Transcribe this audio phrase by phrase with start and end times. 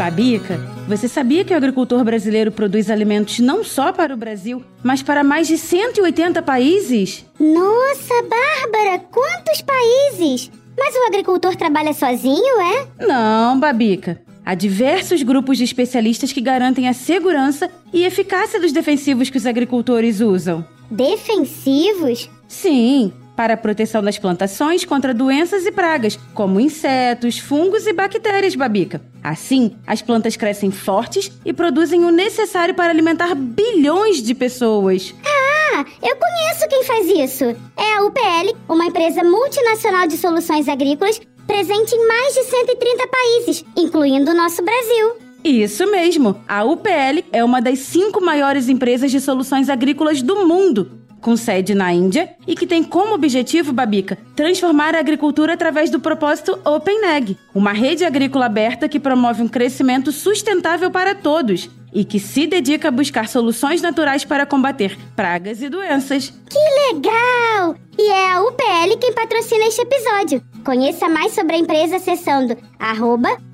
[0.00, 0.58] Babica,
[0.88, 5.22] você sabia que o agricultor brasileiro produz alimentos não só para o Brasil, mas para
[5.22, 7.26] mais de 180 países?
[7.38, 10.50] Nossa, Bárbara, quantos países!
[10.78, 13.06] Mas o agricultor trabalha sozinho, é?
[13.06, 14.22] Não, Babica.
[14.42, 19.44] Há diversos grupos de especialistas que garantem a segurança e eficácia dos defensivos que os
[19.44, 20.64] agricultores usam.
[20.90, 22.30] Defensivos?
[22.48, 28.54] Sim, para a proteção das plantações contra doenças e pragas, como insetos, fungos e bactérias,
[28.54, 29.00] Babica.
[29.24, 35.14] Assim, as plantas crescem fortes e produzem o necessário para alimentar bilhões de pessoas.
[35.24, 37.44] Ah, eu conheço quem faz isso.
[37.78, 43.64] É a UPL, uma empresa multinacional de soluções agrícolas presente em mais de 130 países,
[43.74, 45.16] incluindo o nosso Brasil.
[45.42, 46.38] Isso mesmo!
[46.46, 51.74] A UPL é uma das cinco maiores empresas de soluções agrícolas do mundo, com sede
[51.74, 57.36] na Índia e que tem como objetivo, Babica, transformar a agricultura através do propósito OpenAg,
[57.54, 62.88] uma rede agrícola aberta que promove um crescimento sustentável para todos e que se dedica
[62.88, 66.32] a buscar soluções naturais para combater pragas e doenças.
[66.48, 67.74] Que legal!
[67.98, 70.42] E é a UPL quem patrocina este episódio.
[70.64, 72.56] Conheça mais sobre a empresa acessando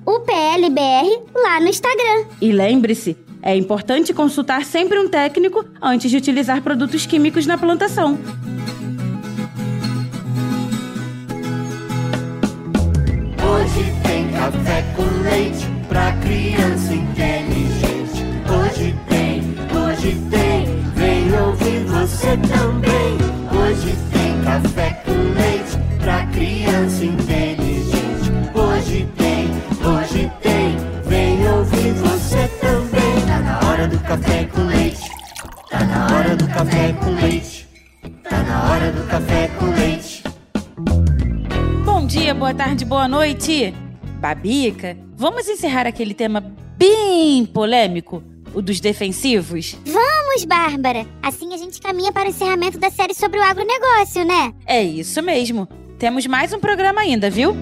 [0.05, 2.25] UPLBR lá no Instagram.
[2.41, 8.19] E lembre-se, é importante consultar sempre um técnico antes de utilizar produtos químicos na plantação.
[13.41, 18.25] Hoje tem café com leite pra criança inteligente.
[18.51, 19.41] Hoje tem,
[19.79, 22.76] hoje tem, vem ouvir você também.
[43.27, 43.73] Noite!
[44.21, 46.39] Babica, vamos encerrar aquele tema
[46.77, 49.75] bem polêmico, o dos defensivos?
[49.85, 51.05] Vamos, Bárbara!
[51.21, 54.53] Assim a gente caminha para o encerramento da série sobre o agronegócio, né?
[54.65, 55.67] É isso mesmo.
[55.99, 57.53] Temos mais um programa ainda, viu?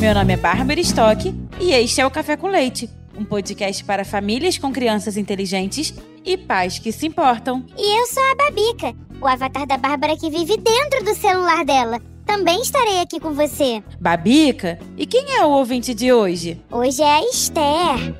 [0.00, 4.04] Meu nome é Bárbara Stock e este é o Café com Leite, um podcast para
[4.04, 5.94] famílias com crianças inteligentes
[6.24, 7.64] e pais que se importam.
[7.78, 12.00] E eu sou a Babica, o avatar da Bárbara que vive dentro do celular dela.
[12.26, 13.82] Também estarei aqui com você.
[14.00, 16.60] Babica, e quem é o ouvinte de hoje?
[16.70, 18.14] Hoje é a Esther.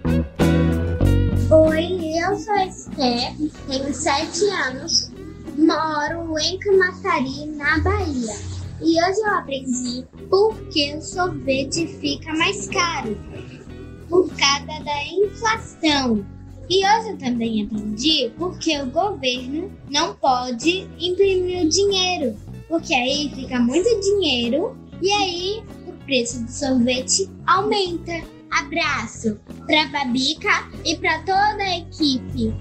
[1.50, 3.34] Oi, eu sou a Esther,
[3.68, 5.10] tenho 7 anos,
[5.58, 8.34] moro em Camaçari, na Bahia.
[8.80, 13.18] E hoje eu aprendi por que o sorvete fica mais caro,
[14.08, 16.24] por causa da inflação.
[16.68, 22.36] E hoje eu também aprendi porque o governo não pode imprimir o dinheiro,
[22.68, 28.12] porque aí fica muito dinheiro e aí o preço do sorvete aumenta.
[28.50, 32.54] Abraço pra Babica e pra toda a equipe.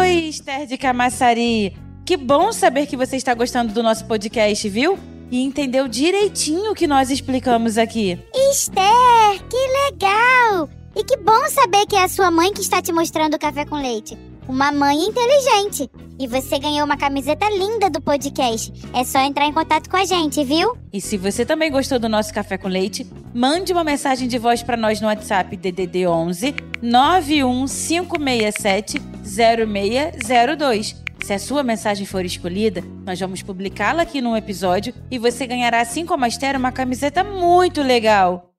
[0.00, 1.76] Oi, Esther de Camaçari.
[2.04, 4.98] Que bom saber que você está gostando do nosso podcast, viu?
[5.30, 8.18] E entendeu direitinho o que nós explicamos aqui.
[8.34, 9.56] Esther, que
[9.90, 10.68] legal!
[10.94, 13.64] E que bom saber que é a sua mãe que está te mostrando o café
[13.64, 14.16] com leite.
[14.48, 15.90] Uma mãe inteligente.
[16.18, 18.72] E você ganhou uma camiseta linda do podcast.
[18.92, 20.76] É só entrar em contato com a gente, viu?
[20.92, 24.62] E se você também gostou do nosso café com leite, mande uma mensagem de voz
[24.62, 31.02] para nós no WhatsApp DDD 11 91567 0602.
[31.22, 35.80] Se a sua mensagem for escolhida, nós vamos publicá-la aqui num episódio e você ganhará,
[35.80, 38.51] assim como a Esther, uma camiseta muito legal.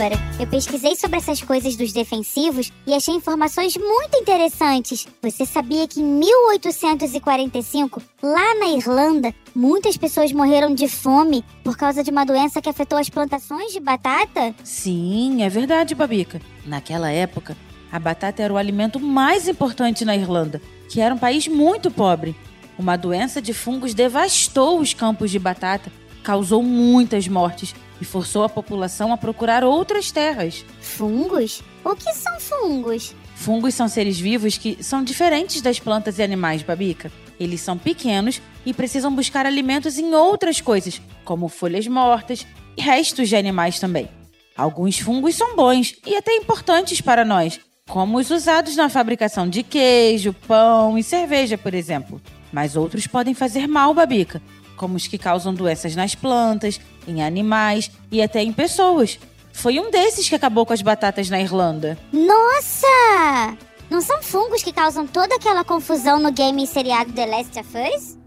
[0.00, 5.06] Bárbara, eu pesquisei sobre essas coisas dos defensivos e achei informações muito interessantes.
[5.20, 12.02] Você sabia que em 1845, lá na Irlanda, muitas pessoas morreram de fome por causa
[12.02, 14.54] de uma doença que afetou as plantações de batata?
[14.64, 16.40] Sim, é verdade, Babica.
[16.64, 17.54] Naquela época,
[17.92, 22.34] a batata era o alimento mais importante na Irlanda, que era um país muito pobre.
[22.78, 25.92] Uma doença de fungos devastou os campos de batata,
[26.22, 30.64] causou muitas mortes e forçou a população a procurar outras terras.
[30.80, 31.62] Fungos?
[31.84, 33.14] O que são fungos?
[33.34, 37.10] Fungos são seres vivos que são diferentes das plantas e animais, Babica.
[37.38, 43.28] Eles são pequenos e precisam buscar alimentos em outras coisas, como folhas mortas e restos
[43.28, 44.08] de animais também.
[44.56, 47.58] Alguns fungos são bons e até importantes para nós,
[47.88, 52.20] como os usados na fabricação de queijo, pão e cerveja, por exemplo.
[52.52, 54.42] Mas outros podem fazer mal, Babica,
[54.80, 59.18] como os que causam doenças nas plantas, em animais e até em pessoas.
[59.52, 61.98] Foi um desses que acabou com as batatas na Irlanda.
[62.10, 63.58] Nossa!
[63.90, 67.68] Não são fungos que causam toda aquela confusão no game e seriado The Last of
[67.76, 68.18] Us?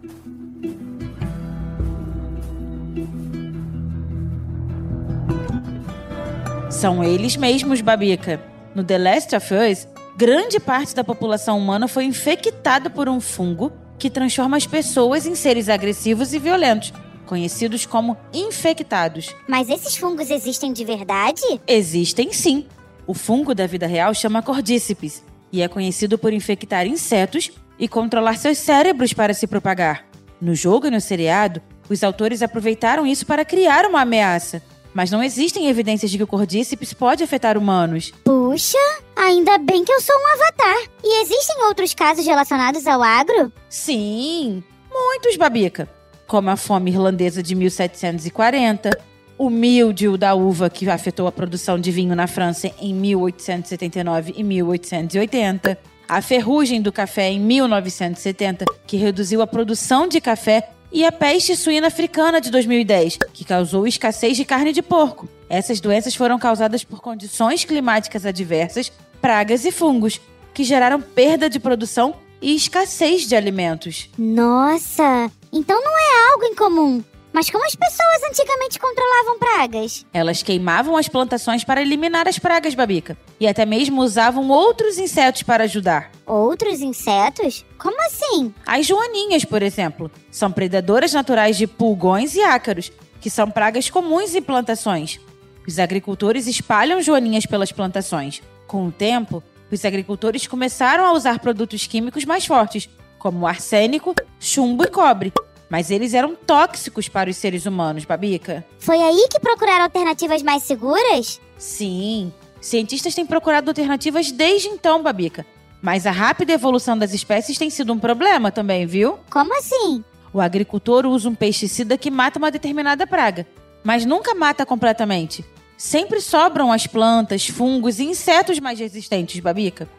[6.70, 8.40] São eles mesmos, Babica.
[8.76, 13.72] No The Last of Us, grande parte da população humana foi infectada por um fungo
[14.04, 16.92] que transforma as pessoas em seres agressivos e violentos,
[17.26, 19.34] conhecidos como infectados.
[19.48, 21.42] Mas esses fungos existem de verdade?
[21.66, 22.66] Existem sim.
[23.08, 25.24] O fungo da vida real chama Cordíceps
[25.54, 30.06] e é conhecido por infectar insetos e controlar seus cérebros para se propagar.
[30.42, 34.62] No jogo e no seriado, os autores aproveitaram isso para criar uma ameaça.
[34.94, 38.13] Mas não existem evidências de que o Cordíceps pode afetar humanos.
[38.24, 38.78] Puxa,
[39.16, 40.90] ainda bem que eu sou um avatar.
[41.04, 43.51] E existem outros casos relacionados ao agro?
[43.69, 45.90] Sim, muitos, Babica.
[46.28, 48.98] Como a fome irlandesa de 1740,
[49.38, 54.44] o míldio da uva que afetou a produção de vinho na França em 1879 e
[54.44, 61.12] 1880, a ferrugem do café em 1970, que reduziu a produção de café e a
[61.12, 65.28] peste suína africana de 2010, que causou escassez de carne de porco.
[65.50, 70.22] Essas doenças foram causadas por condições climáticas adversas, pragas e fungos,
[70.54, 74.07] que geraram perda de produção e escassez de alimentos.
[74.18, 77.04] Nossa, então não é algo incomum.
[77.34, 80.06] Mas como as pessoas antigamente controlavam pragas?
[80.14, 83.18] Elas queimavam as plantações para eliminar as pragas, Babica.
[83.40, 86.12] E até mesmo usavam outros insetos para ajudar.
[86.28, 87.66] Outros insetos?
[87.80, 88.54] Como assim?
[88.66, 94.36] As joaninhas, por exemplo, são predadoras naturais de pulgões e ácaros, que são pragas comuns
[94.36, 95.20] em plantações.
[95.68, 98.44] Os agricultores espalham joaninhas pelas plantações.
[98.68, 99.42] Com o tempo,
[99.72, 102.88] os agricultores começaram a usar produtos químicos mais fortes,
[103.18, 105.34] como arsênico, chumbo e cobre,
[105.74, 108.64] mas eles eram tóxicos para os seres humanos, Babica.
[108.78, 111.42] Foi aí que procuraram alternativas mais seguras?
[111.58, 112.31] Sim,
[112.62, 115.44] cientistas têm procurado alternativas desde então, Babica.
[115.81, 119.18] Mas a rápida evolução das espécies tem sido um problema também, viu?
[119.31, 120.04] Como assim?
[120.31, 123.48] O agricultor usa um pesticida que mata uma determinada praga,
[123.84, 125.44] mas nunca mata completamente.
[125.75, 129.90] Sempre sobram as plantas, fungos e insetos mais resistentes, Babica.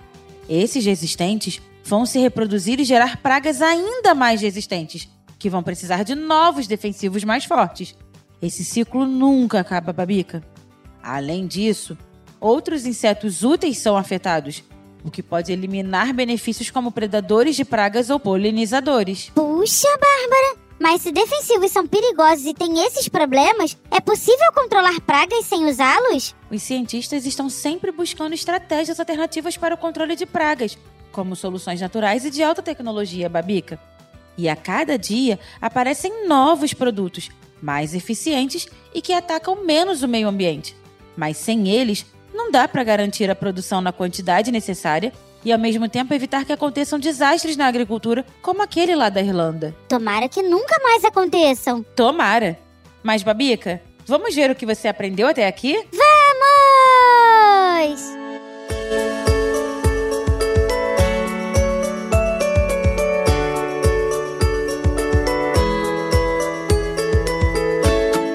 [0.48, 5.08] Esses resistentes vão se reproduzir e gerar pragas ainda mais resistentes,
[5.44, 7.94] que vão precisar de novos defensivos mais fortes.
[8.40, 10.42] Esse ciclo nunca acaba, Babica.
[11.02, 11.98] Além disso,
[12.40, 14.64] outros insetos úteis são afetados,
[15.04, 19.30] o que pode eliminar benefícios como predadores de pragas ou polinizadores.
[19.34, 20.64] Puxa, Bárbara!
[20.80, 26.34] Mas se defensivos são perigosos e têm esses problemas, é possível controlar pragas sem usá-los?
[26.50, 30.78] Os cientistas estão sempre buscando estratégias alternativas para o controle de pragas,
[31.12, 33.78] como soluções naturais e de alta tecnologia, Babica.
[34.36, 37.30] E a cada dia aparecem novos produtos,
[37.62, 40.76] mais eficientes e que atacam menos o meio ambiente.
[41.16, 45.12] Mas sem eles, não dá para garantir a produção na quantidade necessária
[45.44, 49.74] e ao mesmo tempo evitar que aconteçam desastres na agricultura, como aquele lá da Irlanda.
[49.88, 51.84] Tomara que nunca mais aconteçam.
[51.94, 52.58] Tomara.
[53.02, 55.74] Mas, Babica, vamos ver o que você aprendeu até aqui?
[55.92, 56.13] Vamos!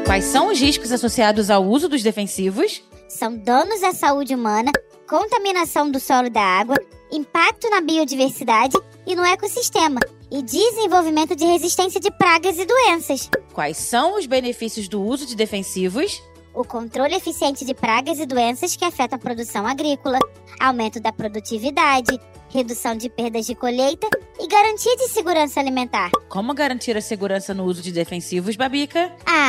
[0.09, 2.81] Quais são os riscos associados ao uso dos defensivos?
[3.07, 4.71] São danos à saúde humana,
[5.07, 6.75] contaminação do solo e da água,
[7.11, 9.99] impacto na biodiversidade e no ecossistema,
[10.31, 13.29] e desenvolvimento de resistência de pragas e doenças.
[13.53, 16.19] Quais são os benefícios do uso de defensivos?
[16.55, 20.17] O controle eficiente de pragas e doenças que afetam a produção agrícola,
[20.59, 22.19] aumento da produtividade,
[22.49, 24.07] redução de perdas de colheita
[24.39, 26.09] e garantia de segurança alimentar.
[26.27, 29.15] Como garantir a segurança no uso de defensivos, Babica?
[29.25, 29.48] Ah,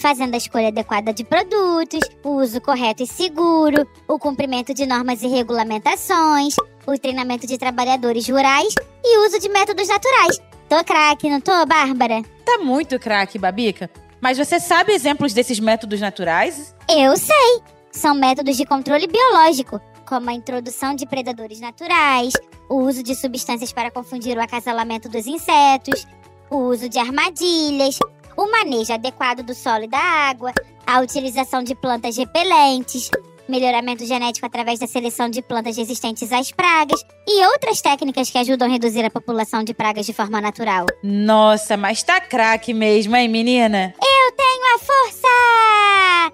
[0.00, 5.22] fazendo a escolha adequada de produtos, o uso correto e seguro, o cumprimento de normas
[5.22, 6.54] e regulamentações,
[6.86, 8.74] o treinamento de trabalhadores rurais
[9.04, 10.38] e o uso de métodos naturais.
[10.68, 12.22] Tô craque, não tô, Bárbara?
[12.44, 13.90] Tá muito craque, Babica.
[14.20, 16.74] Mas você sabe exemplos desses métodos naturais?
[16.88, 17.62] Eu sei!
[17.90, 22.32] São métodos de controle biológico, como a introdução de predadores naturais,
[22.68, 26.06] o uso de substâncias para confundir o acasalamento dos insetos,
[26.50, 27.98] o uso de armadilhas,
[28.38, 30.52] o manejo adequado do solo e da água,
[30.86, 33.10] a utilização de plantas repelentes,
[33.48, 38.68] melhoramento genético através da seleção de plantas resistentes às pragas e outras técnicas que ajudam
[38.68, 40.86] a reduzir a população de pragas de forma natural.
[41.02, 43.92] Nossa, mas tá craque mesmo, hein, menina?
[44.00, 46.32] Eu tenho a força!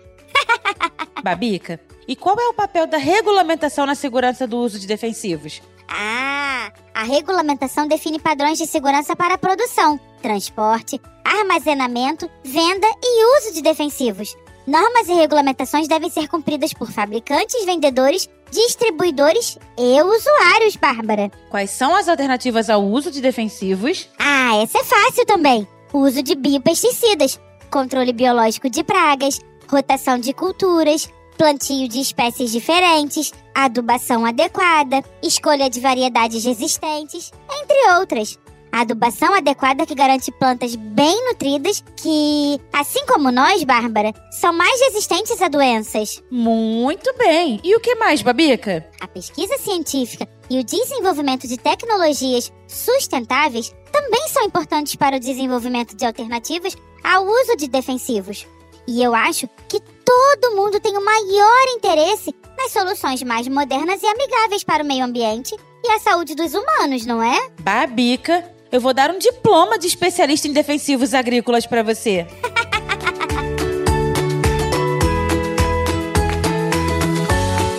[1.24, 5.62] Babica, e qual é o papel da regulamentação na segurança do uso de defensivos?
[5.88, 6.53] Ah,
[6.94, 13.62] a regulamentação define padrões de segurança para a produção, transporte, armazenamento, venda e uso de
[13.62, 14.36] defensivos.
[14.66, 21.30] Normas e regulamentações devem ser cumpridas por fabricantes, vendedores, distribuidores e usuários, Bárbara.
[21.50, 24.08] Quais são as alternativas ao uso de defensivos?
[24.18, 25.68] Ah, essa é fácil também.
[25.92, 27.38] O uso de biopesticidas,
[27.70, 35.80] controle biológico de pragas, rotação de culturas, plantio de espécies diferentes, adubação adequada, escolha de
[35.80, 38.38] variedades resistentes, entre outras.
[38.74, 44.80] A adubação adequada que garante plantas bem nutridas que, assim como nós, Bárbara, são mais
[44.80, 46.20] resistentes a doenças.
[46.28, 47.60] Muito bem.
[47.62, 48.84] E o que mais, Babica?
[49.00, 55.94] A pesquisa científica e o desenvolvimento de tecnologias sustentáveis também são importantes para o desenvolvimento
[55.94, 58.44] de alternativas ao uso de defensivos.
[58.88, 59.80] E eu acho que
[60.14, 65.04] todo mundo tem o maior interesse nas soluções mais modernas e amigáveis para o meio
[65.04, 67.48] ambiente e a saúde dos humanos, não é?
[67.60, 72.26] Babica, eu vou dar um diploma de especialista em defensivos agrícolas para você.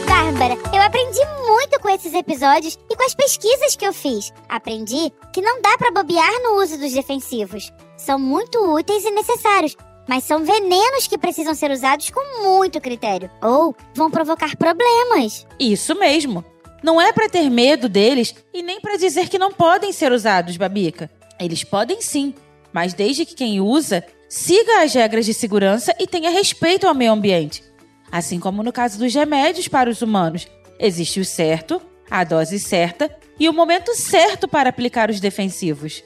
[0.05, 4.33] Bárbara, eu aprendi muito com esses episódios e com as pesquisas que eu fiz.
[4.49, 7.71] Aprendi que não dá para bobear no uso dos defensivos.
[7.97, 13.29] São muito úteis e necessários, mas são venenos que precisam ser usados com muito critério
[13.41, 15.45] ou vão provocar problemas.
[15.59, 16.43] Isso mesmo.
[16.83, 20.57] Não é para ter medo deles e nem para dizer que não podem ser usados,
[20.57, 21.09] Babica.
[21.39, 22.33] Eles podem sim,
[22.71, 27.11] mas desde que quem usa siga as regras de segurança e tenha respeito ao meio
[27.11, 27.63] ambiente.
[28.11, 30.47] Assim como no caso dos remédios para os humanos,
[30.79, 33.09] existe o certo, a dose certa
[33.39, 36.03] e o momento certo para aplicar os defensivos.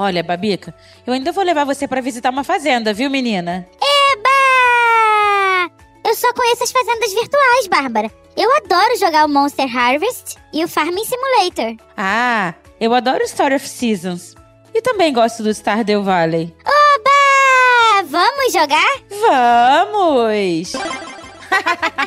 [0.00, 0.72] Olha, Babica,
[1.04, 3.66] eu ainda vou levar você para visitar uma fazenda, viu, menina?
[3.82, 5.72] Eba!
[6.04, 8.08] Eu só conheço as fazendas virtuais, Bárbara.
[8.36, 11.74] Eu adoro jogar o Monster Harvest e o Farming Simulator.
[11.96, 14.36] Ah, eu adoro Story of Seasons.
[14.72, 16.54] E também gosto do Stardew Valley.
[16.64, 18.04] Oba!
[18.08, 19.02] Vamos jogar?
[19.10, 20.74] Vamos!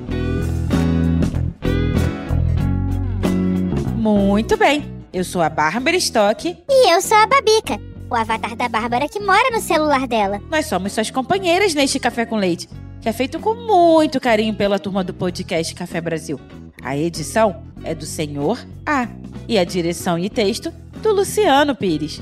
[3.95, 4.93] Muito bem.
[5.11, 6.57] Eu sou a Bárbara Stock.
[6.69, 7.79] E eu sou a Babica,
[8.09, 10.39] o avatar da Bárbara que mora no celular dela.
[10.49, 12.69] Nós somos suas companheiras neste Café com Leite,
[13.07, 16.37] que é feito com muito carinho pela turma do podcast Café Brasil.
[16.83, 19.07] A edição é do Senhor A
[19.47, 22.19] e a direção e texto do Luciano Pires.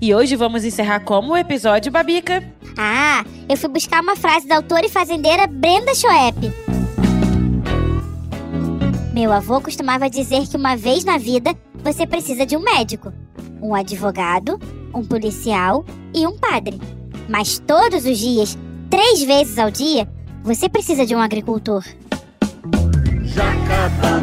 [0.00, 2.42] E hoje vamos encerrar como o episódio Babica.
[2.78, 6.50] Ah, eu fui buscar uma frase da autora e fazendeira Brenda Schoep.
[9.12, 13.12] Meu avô costumava dizer que uma vez na vida você precisa de um médico,
[13.60, 14.58] um advogado,
[14.94, 15.84] um policial
[16.14, 16.80] e um padre.
[17.28, 18.56] Mas todos os dias,
[18.88, 20.08] três vezes ao dia,
[20.42, 21.84] você precisa de um agricultor.
[23.24, 24.20] Jacabá